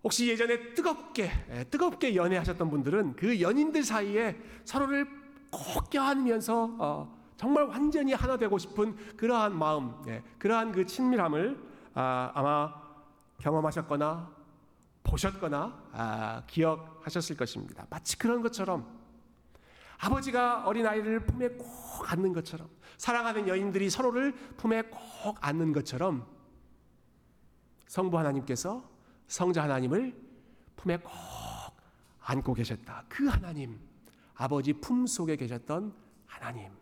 [0.04, 5.08] 혹시 예전에 뜨겁게 예, 뜨겁게 연애하셨던 분들은 그 연인들 사이에 서로를
[5.52, 11.58] 꼭 껴안으면서 어, 정말 완전히 하나 되고 싶은 그러한 마음, 예, 그러한 그 친밀함을
[11.93, 12.73] 아, 아마
[13.38, 14.30] 경험하셨거나
[15.04, 17.88] 보셨거나 아, 기억하셨을 것입니다.
[17.89, 18.86] 마치 그런 것처럼
[19.99, 26.28] 아버지가 어린 아이를 품에 꼭 안는 것처럼 사랑하는 여인들이 서로를 품에 꼭 안는 것처럼
[27.88, 28.84] 성부 하나님께서
[29.28, 30.13] 성자 하나님을
[30.75, 31.12] 품에 꼭
[32.19, 33.06] 안고 계셨다.
[33.08, 33.80] 그 하나님,
[34.36, 35.93] 아버지 품 속에 계셨던
[36.25, 36.79] 하나님.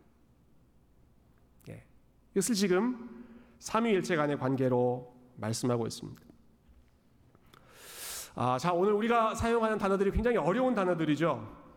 [2.37, 2.39] 예.
[2.39, 3.09] 이것을 지금
[3.57, 6.21] 삼위일체 간의 관계로 말씀하고 있습니다.
[8.35, 11.67] 아, 자, 오늘 우리가 사용하는 단어들이 굉장히 어려운 단어들이죠.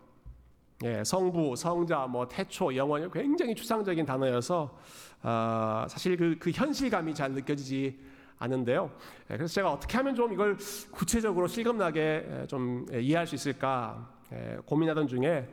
[0.85, 4.79] 예, 성부, 성자, 뭐 태초, 영원 굉장히 추상적인 단어여서
[5.23, 7.99] 아, 사실 그, 그 현실감이 잘 느껴지지
[8.39, 8.91] 않은데요.
[9.31, 10.59] 예, 그래서 제가 어떻게 하면 좀 이걸
[10.91, 15.49] 구체적으로 실감나게 좀 이해할 수 있을까 예, 고민하던 중에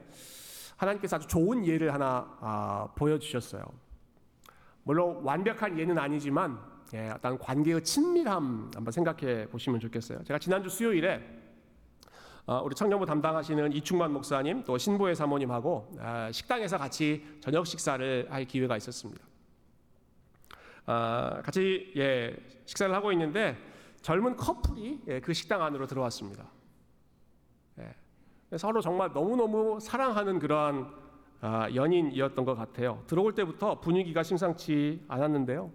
[0.76, 3.87] 하나님께서 아주 좋은 예를 하나 아, 보여주셨어요.
[4.88, 6.58] 물론 완벽한 예는 아니지만
[6.94, 10.24] 예, 어떤 관계의 친밀함 한번 생각해 보시면 좋겠어요.
[10.24, 11.22] 제가 지난주 수요일에
[12.46, 18.46] 어, 우리 청년부 담당하시는 이충만 목사님 또 신보혜 사모님하고 아, 식당에서 같이 저녁 식사를 할
[18.46, 19.22] 기회가 있었습니다.
[20.86, 22.34] 아, 같이 예,
[22.66, 23.58] 식사를 하고 있는데
[24.02, 26.46] 젊은 커플이 예, 그 식당 안으로 들어왔습니다.
[27.80, 31.07] 예, 서로 정말 너무너무 사랑하는 그러한
[31.42, 33.04] 아, 연인이었던 것 같아요.
[33.08, 35.72] 들어올 때부터 분위기가 심상치 않았는데요.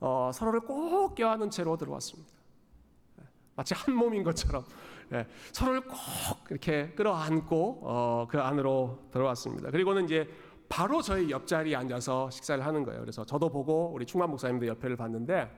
[0.00, 2.32] 어, 서로를 꼭 껴안은 채로 들어왔습니다.
[3.20, 3.24] 예,
[3.54, 4.64] 마치 한 몸인 것처럼
[5.12, 5.96] 예, 서로를 꼭
[6.50, 9.70] 이렇게 끌어안고 어, 그 안으로 들어왔습니다.
[9.70, 10.28] 그리고는 이제
[10.68, 13.00] 바로 저희 옆자리에 앉아서 식사를 하는 거예요.
[13.00, 15.50] 그래서 저도 보고 우리 충만 목사님도 옆에를 봤는데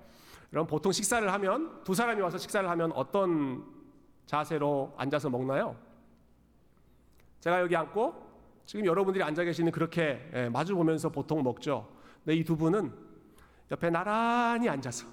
[0.53, 3.65] 여러분 보통 식사를 하면 두 사람이 와서 식사를 하면 어떤
[4.27, 5.77] 자세로 앉아서 먹나요?
[7.41, 8.24] 제가 여기 앉고
[8.67, 11.89] 지금 여러분들이 앉아 계시는 그렇게 예, 마주 보면서 보통 먹죠.
[12.25, 12.93] 근데 이 두 분은
[13.71, 15.07] 옆에 나란히 앉아서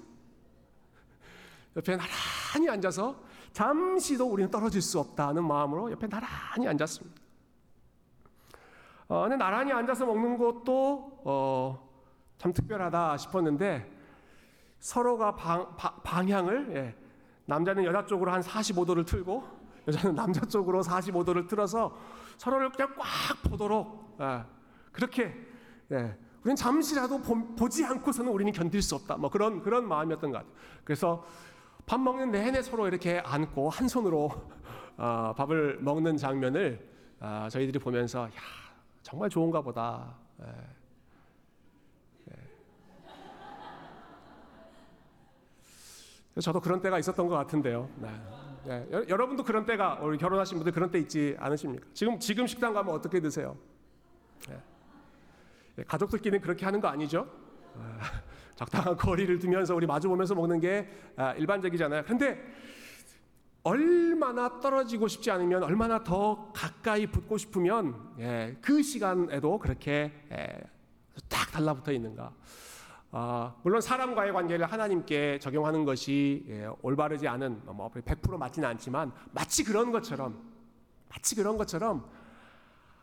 [1.76, 3.16] 옆에 나란히 앉아서
[3.52, 7.20] 잠시도 우리는 떨어질 수 없다는 마음으로 옆에 나란히 앉았습니다.
[9.08, 11.90] 어, 근데 나란히 앉아서 먹는 것도 어,
[12.38, 13.90] 참 특별하다 싶었는데
[14.78, 16.94] 서로가 방, 방향을 예,
[17.44, 21.96] 남자는 여자 쪽으로 한 45도를 틀고 여자는 남자 쪽으로 45도를 틀어서
[22.36, 24.44] 서로를 그냥 꽉 보도록 예,
[24.92, 25.34] 그렇게
[25.90, 29.16] 예, 우리는 잠시라도 보, 지 않고서는 우리는 견딜 수 없다.
[29.16, 30.52] 뭐 그런 그런 마음이었던 것 같아요.
[30.84, 31.24] 그래서
[31.86, 34.30] 밥 먹는 내내 서로 이렇게 안고 한 손으로
[34.96, 36.88] 어, 밥을 먹는 장면을
[37.20, 38.30] 어, 저희들이 보면서 야
[39.02, 40.16] 정말 좋은가 보다.
[40.42, 40.46] 예.
[46.36, 46.40] 예.
[46.40, 47.88] 저도 그런 때가 있었던 것 같은데요.
[47.96, 48.41] 네.
[48.64, 48.86] 네.
[48.92, 51.86] 여, 여러분도 그런 때가 우리 결혼하신 분들 그런 때 있지 않으십니까?
[51.92, 53.56] 지금 지금 식당 가면 어떻게 드세요?
[54.48, 55.84] 네.
[55.86, 57.28] 가족들끼리는 그렇게 하는 거 아니죠?
[58.54, 62.04] 적당한 거리를 두면서 우리 마주 보면서 먹는 게 아, 일반적이잖아요.
[62.04, 62.40] 근데
[63.64, 70.60] 얼마나 떨어지고 싶지 않으면 얼마나 더 가까이 붙고 싶으면 예, 그 시간에도 그렇게 예,
[71.28, 72.32] 딱 달라붙어 있는가.
[73.14, 79.92] 아, 물론 사람과의 관계를 하나님께 적용하는 것이 예, 올바르지 않은 뭐100% 맞지는 않지만 마치 그런
[79.92, 80.40] 것처럼
[81.10, 82.08] 마치 그런 것처럼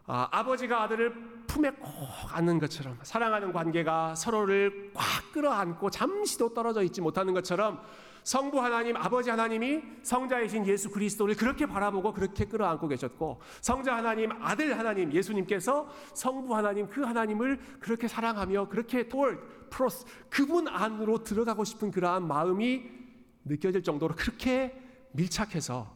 [0.08, 1.92] 아, 아버지가 아들을 품에 꼭
[2.32, 7.80] 안는 것처럼 사랑하는 관계가 서로를 꽉 끌어안고 잠시도 떨어져 있지 못하는 것처럼
[8.24, 14.78] 성부 하나님, 아버지 하나님이 성자이신 예수 그리스도를 그렇게 바라보고 그렇게 끌어안고 계셨고 성자 하나님, 아들
[14.78, 21.92] 하나님, 예수님께서 성부 하나님, 그 하나님을 그렇게 사랑하며 그렇게 돌 프로스 그분 안으로 들어가고 싶은
[21.92, 22.84] 그러한 마음이
[23.46, 24.80] 느껴질 정도로 그렇게
[25.14, 25.96] 밀착해서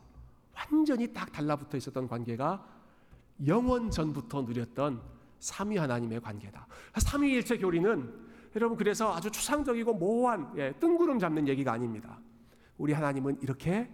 [0.55, 2.65] 완전히 딱 달라붙어 있었던 관계가
[3.47, 5.01] 영원 전부터 누렸던
[5.39, 6.67] 삼위 하나님의 관계다.
[6.95, 8.22] 삼위일체 교리는
[8.55, 12.19] 여러분 그래서 아주 추상적이고 모호한 예, 뜬구름 잡는 얘기가 아닙니다.
[12.77, 13.89] 우리 하나님은 이렇게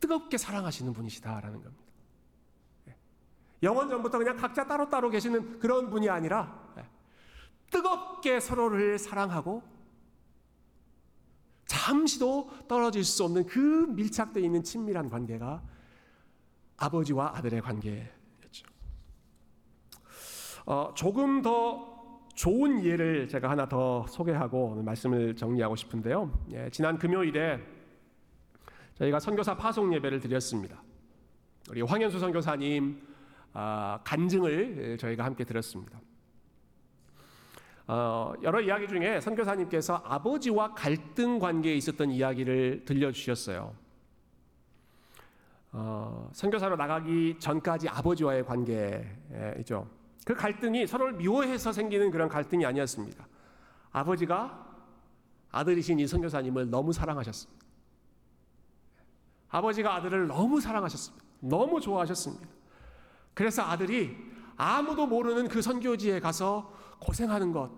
[0.00, 1.84] 뜨겁게 사랑하시는 분이시다라는 겁니다.
[2.88, 2.96] 예.
[3.62, 6.84] 영원 전부터 그냥 각자 따로따로 계시는 그런 분이 아니라 예,
[7.70, 9.62] 뜨겁게 서로를 사랑하고
[11.66, 15.62] 잠시도 떨어질 수 없는 그 밀착되어 있는 친밀한 관계가
[16.76, 18.66] 아버지와 아들의 관계였죠.
[20.66, 21.89] 어, 조금 더
[22.40, 26.32] 좋은 예를 제가 하나 더 소개하고 말씀을 정리하고 싶은데요.
[26.52, 27.60] 예, 지난 금요일에
[28.94, 30.82] 저희가 선교사 파송 예배를 드렸습니다.
[31.68, 32.98] 우리 황현수 선교사님
[33.52, 36.00] 아, 간증을 저희가 함께 들었습니다.
[37.86, 43.74] 어, 여러 이야기 중에 선교사님께서 아버지와 갈등 관계에 있었던 이야기를 들려주셨어요.
[45.72, 49.99] 어, 선교사로 나가기 전까지 아버지와의 관계이죠.
[50.24, 53.26] 그 갈등이 서로를 미워해서 생기는 그런 갈등이 아니었습니다.
[53.92, 54.66] 아버지가
[55.50, 57.66] 아들이신 이 선교사님을 너무 사랑하셨습니다.
[59.48, 61.24] 아버지가 아들을 너무 사랑하셨습니다.
[61.40, 62.46] 너무 좋아하셨습니다.
[63.34, 64.16] 그래서 아들이
[64.56, 67.70] 아무도 모르는 그 선교지에 가서 고생하는 것,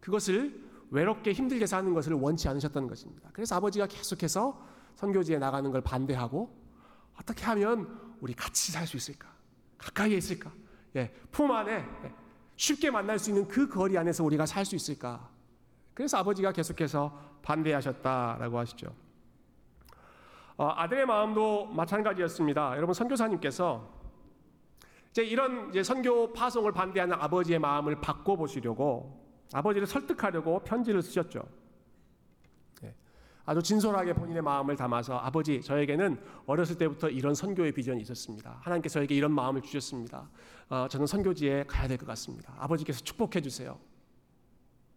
[0.00, 3.28] 그것을 외롭게 힘들게 사는 것을 원치 않으셨던 것입니다.
[3.32, 4.64] 그래서 아버지가 계속해서
[4.96, 6.56] 선교지에 나가는 걸 반대하고
[7.20, 9.28] 어떻게 하면 우리 같이 살 수 있을까?
[9.76, 10.50] 가까이에 있을까?
[10.96, 11.84] 예, 품 안에
[12.56, 15.28] 쉽게 만날 수 있는 그 거리 안에서 우리가 살 수 있을까?
[15.94, 18.94] 그래서 아버지가 계속해서 반대하셨다라고 하시죠.
[20.56, 22.76] 어, 아들의 마음도 마찬가지였습니다.
[22.76, 23.88] 여러분 선교사님께서
[25.10, 31.42] 이제 이런 이제 선교 파송을 반대하는 아버지의 마음을 바꿔 보시려고 아버지를 설득하려고 편지를 쓰셨죠.
[32.84, 32.94] 예.
[33.44, 38.58] 아주 진솔하게 본인의 마음을 담아서 아버지 저에게는 어렸을 때부터 이런 선교의 비전이 있었습니다.
[38.60, 40.28] 하나님께서 저에게 이런 마음을 주셨습니다.
[40.68, 42.54] 어, 저는 선교지에 가야 될 것 같습니다.
[42.58, 43.78] 아버지께서 축복해 주세요.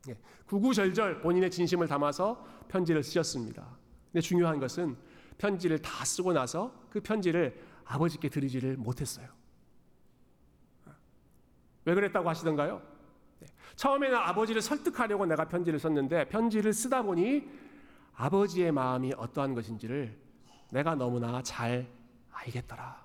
[0.09, 3.65] 예, 구구절절 본인의 진심을 담아서 편지를 쓰셨습니다.
[4.11, 4.97] 근데 중요한 것은
[5.37, 9.27] 편지를 다 쓰고 나서 그 편지를 아버지께 드리지를 못했어요.
[11.85, 12.81] 왜 그랬다고 하시던가요?
[13.39, 17.49] 네, 처음에는 아버지를 설득하려고 내가 편지를 썼는데 편지를 쓰다 보니
[18.13, 20.19] 아버지의 마음이 어떠한 것인지를
[20.69, 21.87] 내가 너무나 잘
[22.31, 23.00] 알겠더라.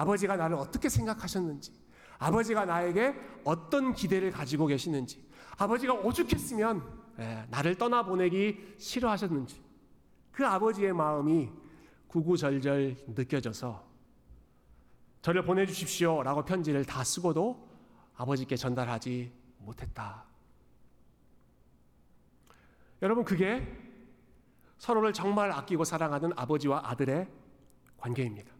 [0.00, 1.72] 아버지가 나를 어떻게 생각하셨는지,
[2.18, 5.22] 아버지가 나에게 어떤 기대를 가지고 계시는지,
[5.58, 9.62] 아버지가 오죽했으면 예, 나를 떠나보내기 싫어하셨는지,
[10.32, 11.50] 그 아버지의 마음이
[12.08, 13.84] 구구절절 느껴져서
[15.20, 17.68] 저를 보내주십시오 라고 편지를 다 쓰고도
[18.16, 20.24] 아버지께 전달하지 못했다.
[23.02, 23.66] 여러분, 그게
[24.78, 27.28] 서로를 정말 아끼고 사랑하는 아버지와 아들의
[27.98, 28.59] 관계입니다.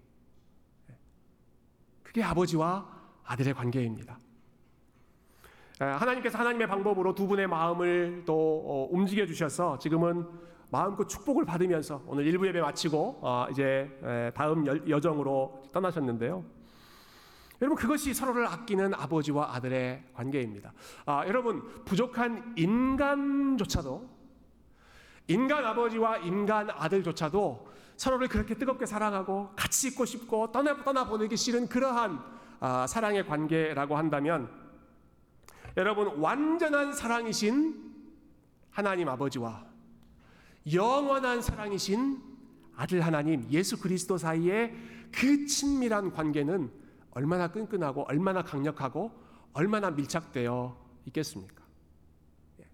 [2.11, 2.85] 그게 아버지와
[3.25, 4.19] 아들의 관계입니다.
[5.79, 8.35] 하나님께서 하나님의 방법으로 두 분의 마음을 또
[8.67, 10.27] 어, 움직여 주셔서 지금은
[10.71, 13.89] 마음껏 축복을 받으면서 오늘 일부 예배 마치고 어, 이제
[14.35, 16.45] 다음 여정으로 떠나셨는데요.
[17.63, 20.73] 여러분 그것이 서로를 아끼는 아버지와 아들의 관계입니다.
[21.07, 24.11] 아, 여러분 부족한 인간조차도
[25.29, 27.69] 인간 아버지와 인간 아들조차도
[28.01, 32.19] 서로를 그렇게 뜨겁게 사랑하고 같이 있고 싶고 떠나 떠나 보내기 싫은 그러한
[32.59, 34.51] 아, 사랑의 관계라고 한다면
[35.77, 37.93] 여러분 완전한 사랑이신
[38.71, 39.67] 하나님 아버지와
[40.73, 42.23] 영원한 사랑이신
[42.75, 44.75] 아들 하나님 예수 그리스도 사이의
[45.13, 46.73] 그 친밀한 관계는
[47.11, 49.13] 얼마나 끈끈하고 얼마나 강력하고
[49.53, 51.63] 얼마나 밀착되어 있겠습니까?
[52.61, 52.67] 예.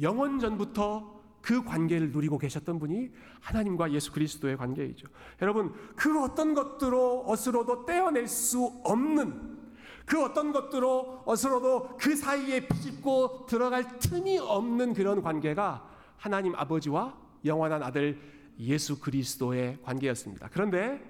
[0.00, 1.15] 영원 전부터
[1.46, 5.06] 그 관계를 누리고 계셨던 분이 하나님과 예수 그리스도의 관계이죠.
[5.42, 9.56] 여러분, 그 어떤 것들로 어스로도 떼어낼 수 없는
[10.04, 17.80] 그 어떤 것들로 어스로도 그 사이에 비집고 들어갈 틈이 없는 그런 관계가 하나님 아버지와 영원한
[17.84, 18.18] 아들
[18.58, 20.48] 예수 그리스도의 관계였습니다.
[20.50, 21.00] 그런데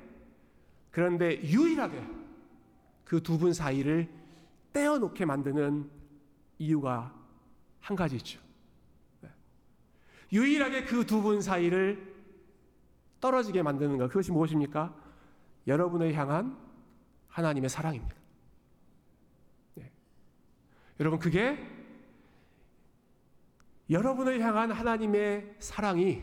[0.90, 2.02] 그런데 유일하게
[3.06, 4.06] 그 두 분 사이를
[4.74, 5.88] 떼어놓게 만드는
[6.58, 7.14] 이유가
[7.80, 8.45] 한 가지 있죠.
[10.32, 12.14] 유일하게 그 두 분 사이를
[13.20, 14.94] 떨어지게 만드는 것 그것이 무엇입니까?
[15.66, 16.56] 여러분을 향한
[17.28, 18.14] 하나님의 사랑입니다.
[19.74, 19.90] 네.
[21.00, 21.58] 여러분 그게
[23.88, 26.22] 여러분을 향한 하나님의 사랑이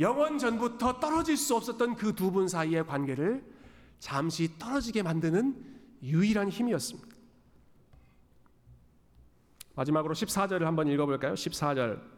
[0.00, 3.44] 영원 전부터 떨어질 수 없었던 그 두 분 사이의 관계를
[3.98, 5.64] 잠시 떨어지게 만드는
[6.02, 7.08] 유일한 힘이었습니다.
[9.74, 11.34] 마지막으로 14절을 한번 읽어볼까요?
[11.34, 12.17] 14절.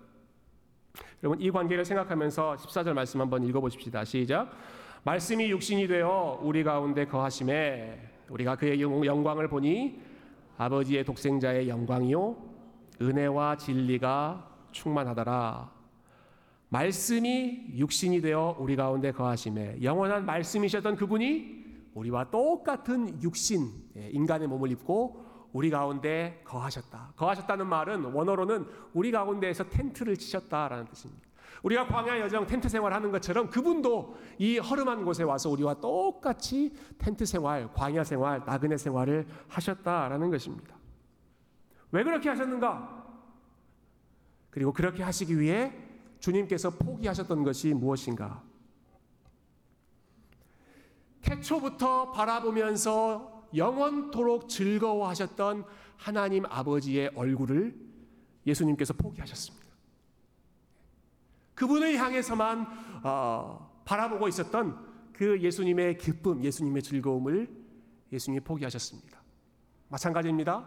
[1.23, 4.05] 여러분 이 관계를 생각하면서 14절 말씀 한번 읽어보십시다.
[4.07, 4.51] 시작.
[5.05, 10.01] 말씀이 육신이 되어 우리 가운데 거하심에 우리가 그의 영광을 보니
[10.57, 12.37] 아버지의 독생자의 영광이요
[13.03, 15.71] 은혜와 진리가 충만하더라.
[16.71, 21.61] 말씀이 육신이 되어 우리 가운데 거하심에 영원한 말씀이셨던 그분이
[21.95, 27.15] 우리와 똑같은 육신 예, 인간의 몸을 입고 우리 가운데 거하셨다.
[27.17, 31.29] 거하셨다는 말은 원어로는 우리 가운데에서 텐트를 치셨다라는 뜻입니다.
[31.63, 37.71] 우리가 광야 여정 텐트 생활하는 것처럼 그분도 이 허름한 곳에 와서 우리와 똑같이 텐트 생활,
[37.73, 40.77] 광야 생활, 나그네 생활을 하셨다라는 것입니다.
[41.93, 43.01] 왜 그렇게 하셨는가?
[44.51, 45.73] 그리고 그렇게 하시기 위해
[46.21, 48.43] 주님께서 포기하셨던 것이 무엇인가?
[51.23, 55.65] 태초부터 바라보면서 영원토록 즐거워하셨던
[55.97, 57.75] 하나님 아버지의 얼굴을
[58.47, 59.67] 예수님께서 포기하셨습니다.
[61.55, 62.67] 그분을 향해서만
[63.05, 67.49] 어, 바라보고 있었던 그 예수님의 기쁨, 예수님의 즐거움을
[68.11, 69.21] 예수님이 포기하셨습니다.
[69.89, 70.67] 마찬가지입니다.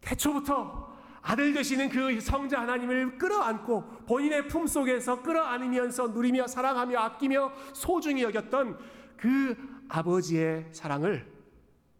[0.00, 8.22] 태초부터 아들 되시는 그 성자 하나님을 끌어안고 본인의 품 속에서 끌어안으면서 누리며 사랑하며 아끼며 소중히
[8.22, 8.78] 여겼던
[9.16, 9.56] 그
[9.88, 11.37] 아버지의 사랑을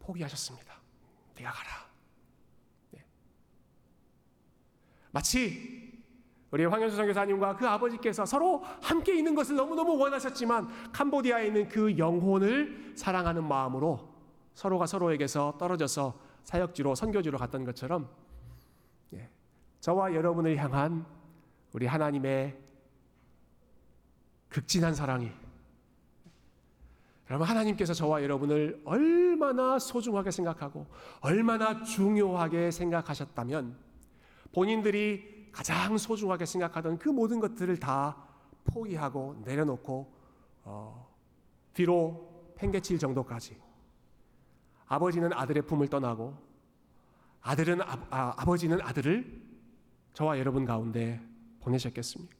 [0.09, 0.74] 포기하셨습니다.
[1.36, 1.70] 네가 가라.
[2.92, 3.04] 네.
[5.11, 6.02] 마치
[6.50, 12.94] 우리 황현수 선교사님과 그 아버지께서 서로 함께 있는 것을 너무너무 원하셨지만 캄보디아에 있는 그 영혼을
[12.96, 14.09] 사랑하는 마음으로
[14.54, 18.09] 서로가 서로에게서 떨어져서 사역지로 선교지로 갔던 것처럼
[19.12, 19.28] 예,
[19.80, 21.04] 저와 여러분을 향한
[21.74, 22.59] 우리 하나님의
[24.48, 25.30] 극진한 사랑이
[27.29, 30.87] 여러분 하나님께서 저와 여러분을 얼마나 소중하게 생각하고
[31.20, 33.76] 얼마나 중요하게 생각하셨다면
[34.53, 38.16] 본인들이 가장 소중하게 생각하던 그 모든 것들을 다
[38.64, 40.12] 포기하고 내려놓고
[40.64, 41.09] 어,
[41.74, 43.61] 뒤로 팽개칠 정도까지
[44.87, 46.35] 아버지는 아들의 품을 떠나고
[47.43, 49.49] 아들은 아, 아, 아버지는 아들을
[50.14, 51.20] 저와 여러분 가운데
[51.61, 52.38] 보내셨겠습니까?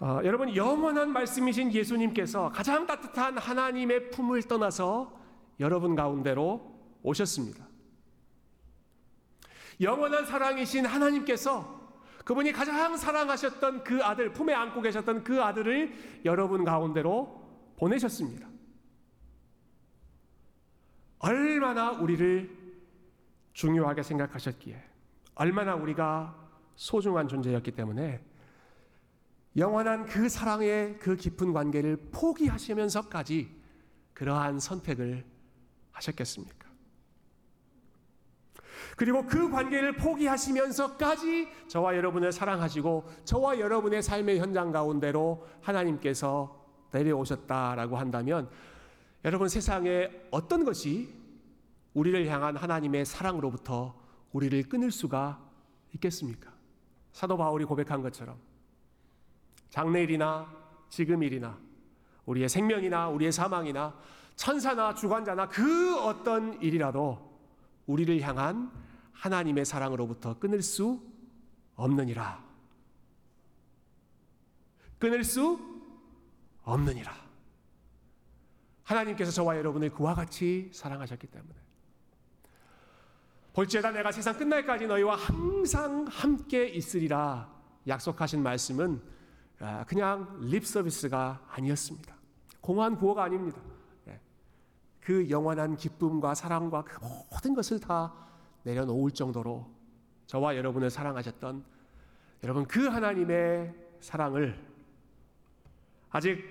[0.00, 5.12] 어, 여러분 영원한 말씀이신 예수님께서 가장 따뜻한 하나님의 품을 떠나서
[5.58, 7.66] 여러분 가운데로 오셨습니다.
[9.80, 11.78] 영원한 사랑이신 하나님께서
[12.24, 18.46] 그분이 가장 사랑하셨던 그 아들, 품에 안고 계셨던 그 아들을 여러분 가운데로 보내셨습니다.
[21.20, 22.56] 얼마나 우리를
[23.52, 24.80] 중요하게 생각하셨기에,
[25.34, 26.36] 얼마나 우리가
[26.76, 28.27] 소중한 존재였기 때문에
[29.58, 33.50] 영원한 그 사랑의 그 깊은 관계를 포기하시면서까지
[34.14, 35.24] 그러한 선택을
[35.90, 36.68] 하셨겠습니까?
[38.96, 48.48] 그리고 그 관계를 포기하시면서까지 저와 여러분을 사랑하시고 저와 여러분의 삶의 현장 가운데로 하나님께서 내려오셨다라고 한다면
[49.24, 51.12] 여러분 세상에 어떤 것이
[51.94, 53.98] 우리를 향한 하나님의 사랑으로부터
[54.32, 55.44] 우리를 끊을 수가
[55.94, 56.52] 있겠습니까?
[57.12, 58.47] 사도 바울이 고백한 것처럼
[59.70, 60.50] 장래일이나
[60.88, 61.58] 지금일이나
[62.26, 63.94] 우리의 생명이나 우리의 사망이나
[64.36, 67.28] 천사나 주관자나 그 어떤 일이라도
[67.86, 68.70] 우리를 향한
[69.12, 71.02] 하나님의 사랑으로부터 끊을 수
[71.74, 72.44] 없느니라.
[74.98, 75.58] 끊을 수
[76.62, 77.12] 없느니라.
[78.84, 81.54] 하나님께서 저와 여러분을 그와 같이 사랑하셨기 때문에
[83.52, 87.52] 볼지어다 내가 세상 끝날까지 너희와 항상 함께 있으리라
[87.86, 89.17] 약속하신 말씀은 아,
[89.86, 92.14] 그냥 립 서비스가 아니었습니다.
[92.60, 93.60] 공허한 구호가 아닙니다.
[94.08, 94.20] 예.
[95.00, 96.98] 그 영원한 기쁨과 사랑과 그
[97.30, 98.12] 모든 것을 다
[98.62, 99.66] 내려놓을 정도로
[100.26, 101.64] 저와 여러분을 사랑하셨던
[102.44, 104.64] 여러분 그 하나님의 사랑을
[106.10, 106.44] 아직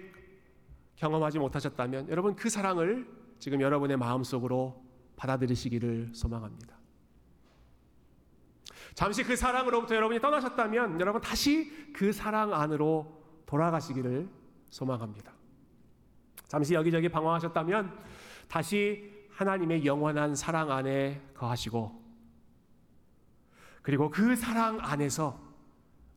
[0.95, 3.07] 경험하지 못하셨다면 여러분 그 사랑을
[3.39, 4.83] 지금 여러분의 마음속으로
[5.15, 6.76] 받아들이시기를 소망합니다.
[8.97, 14.27] 잠시 그 사랑으로부터 여러분이 떠나셨다면 여러분 다시 그 사랑 안으로 돌아가시기를
[14.71, 15.33] 소망합니다.
[16.47, 17.95] 잠시 여기저기 방황하셨다면
[18.47, 22.03] 다시 하나님의 영원한 사랑 안에 거하시고
[23.83, 25.39] 그리고 그 사랑 안에서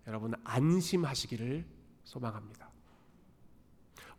[0.07, 1.67] 여러분 안심하시기를
[2.05, 2.70] 소망합니다.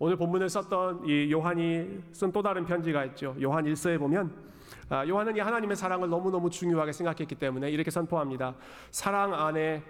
[0.04, 3.36] 오늘 본문을 썼던 이 요한이 쓴 또 다른 편지가 있죠.
[3.40, 4.34] 요한 1서에 보면
[4.90, 8.56] 아, 요한은 이 하나님의 사랑을 너무너무 중요하게 생각했기 때문에 이렇게 선포합니다.
[8.90, 9.84] 사랑 안에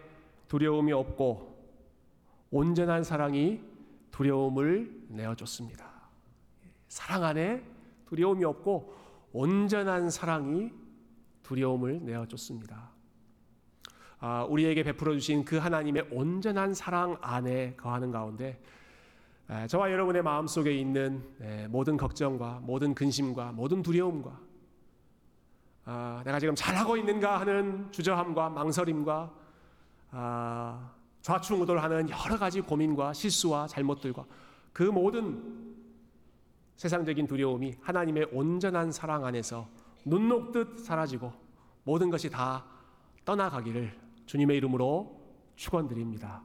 [0.49, 1.57] 두려움이 없고
[2.51, 3.61] 온전한 사랑이
[4.11, 5.89] 두려움을 내어줬습니다.
[6.89, 7.63] 사랑 안에
[8.09, 8.93] 두려움이 없고
[9.31, 10.73] 온전한 사랑이
[11.41, 12.91] 두려움을 내어줬습니다.
[14.19, 18.61] 아, 우리에게 베풀어 주신 그 하나님의 온전한 사랑 안에 거하는 가운데
[19.67, 21.21] 저와 여러분의 마음 속에 있는
[21.69, 24.39] 모든 걱정과 모든 근심과 모든 두려움과
[25.83, 29.33] 아, 내가 지금 잘하고 있는가 하는 주저함과 망설임과
[30.11, 30.91] 아,
[31.21, 34.25] 좌충우돌하는 여러 가지 고민과 실수와 잘못들과
[34.71, 35.75] 그 모든
[36.77, 39.67] 세상적인 두려움이 하나님의 온전한 사랑 안에서
[40.05, 41.33] 눈 녹듯 사라지고
[41.83, 42.65] 모든 것이 다
[43.25, 45.19] 떠나가기를 주님의 이름으로
[45.55, 46.41] 축원드립니다.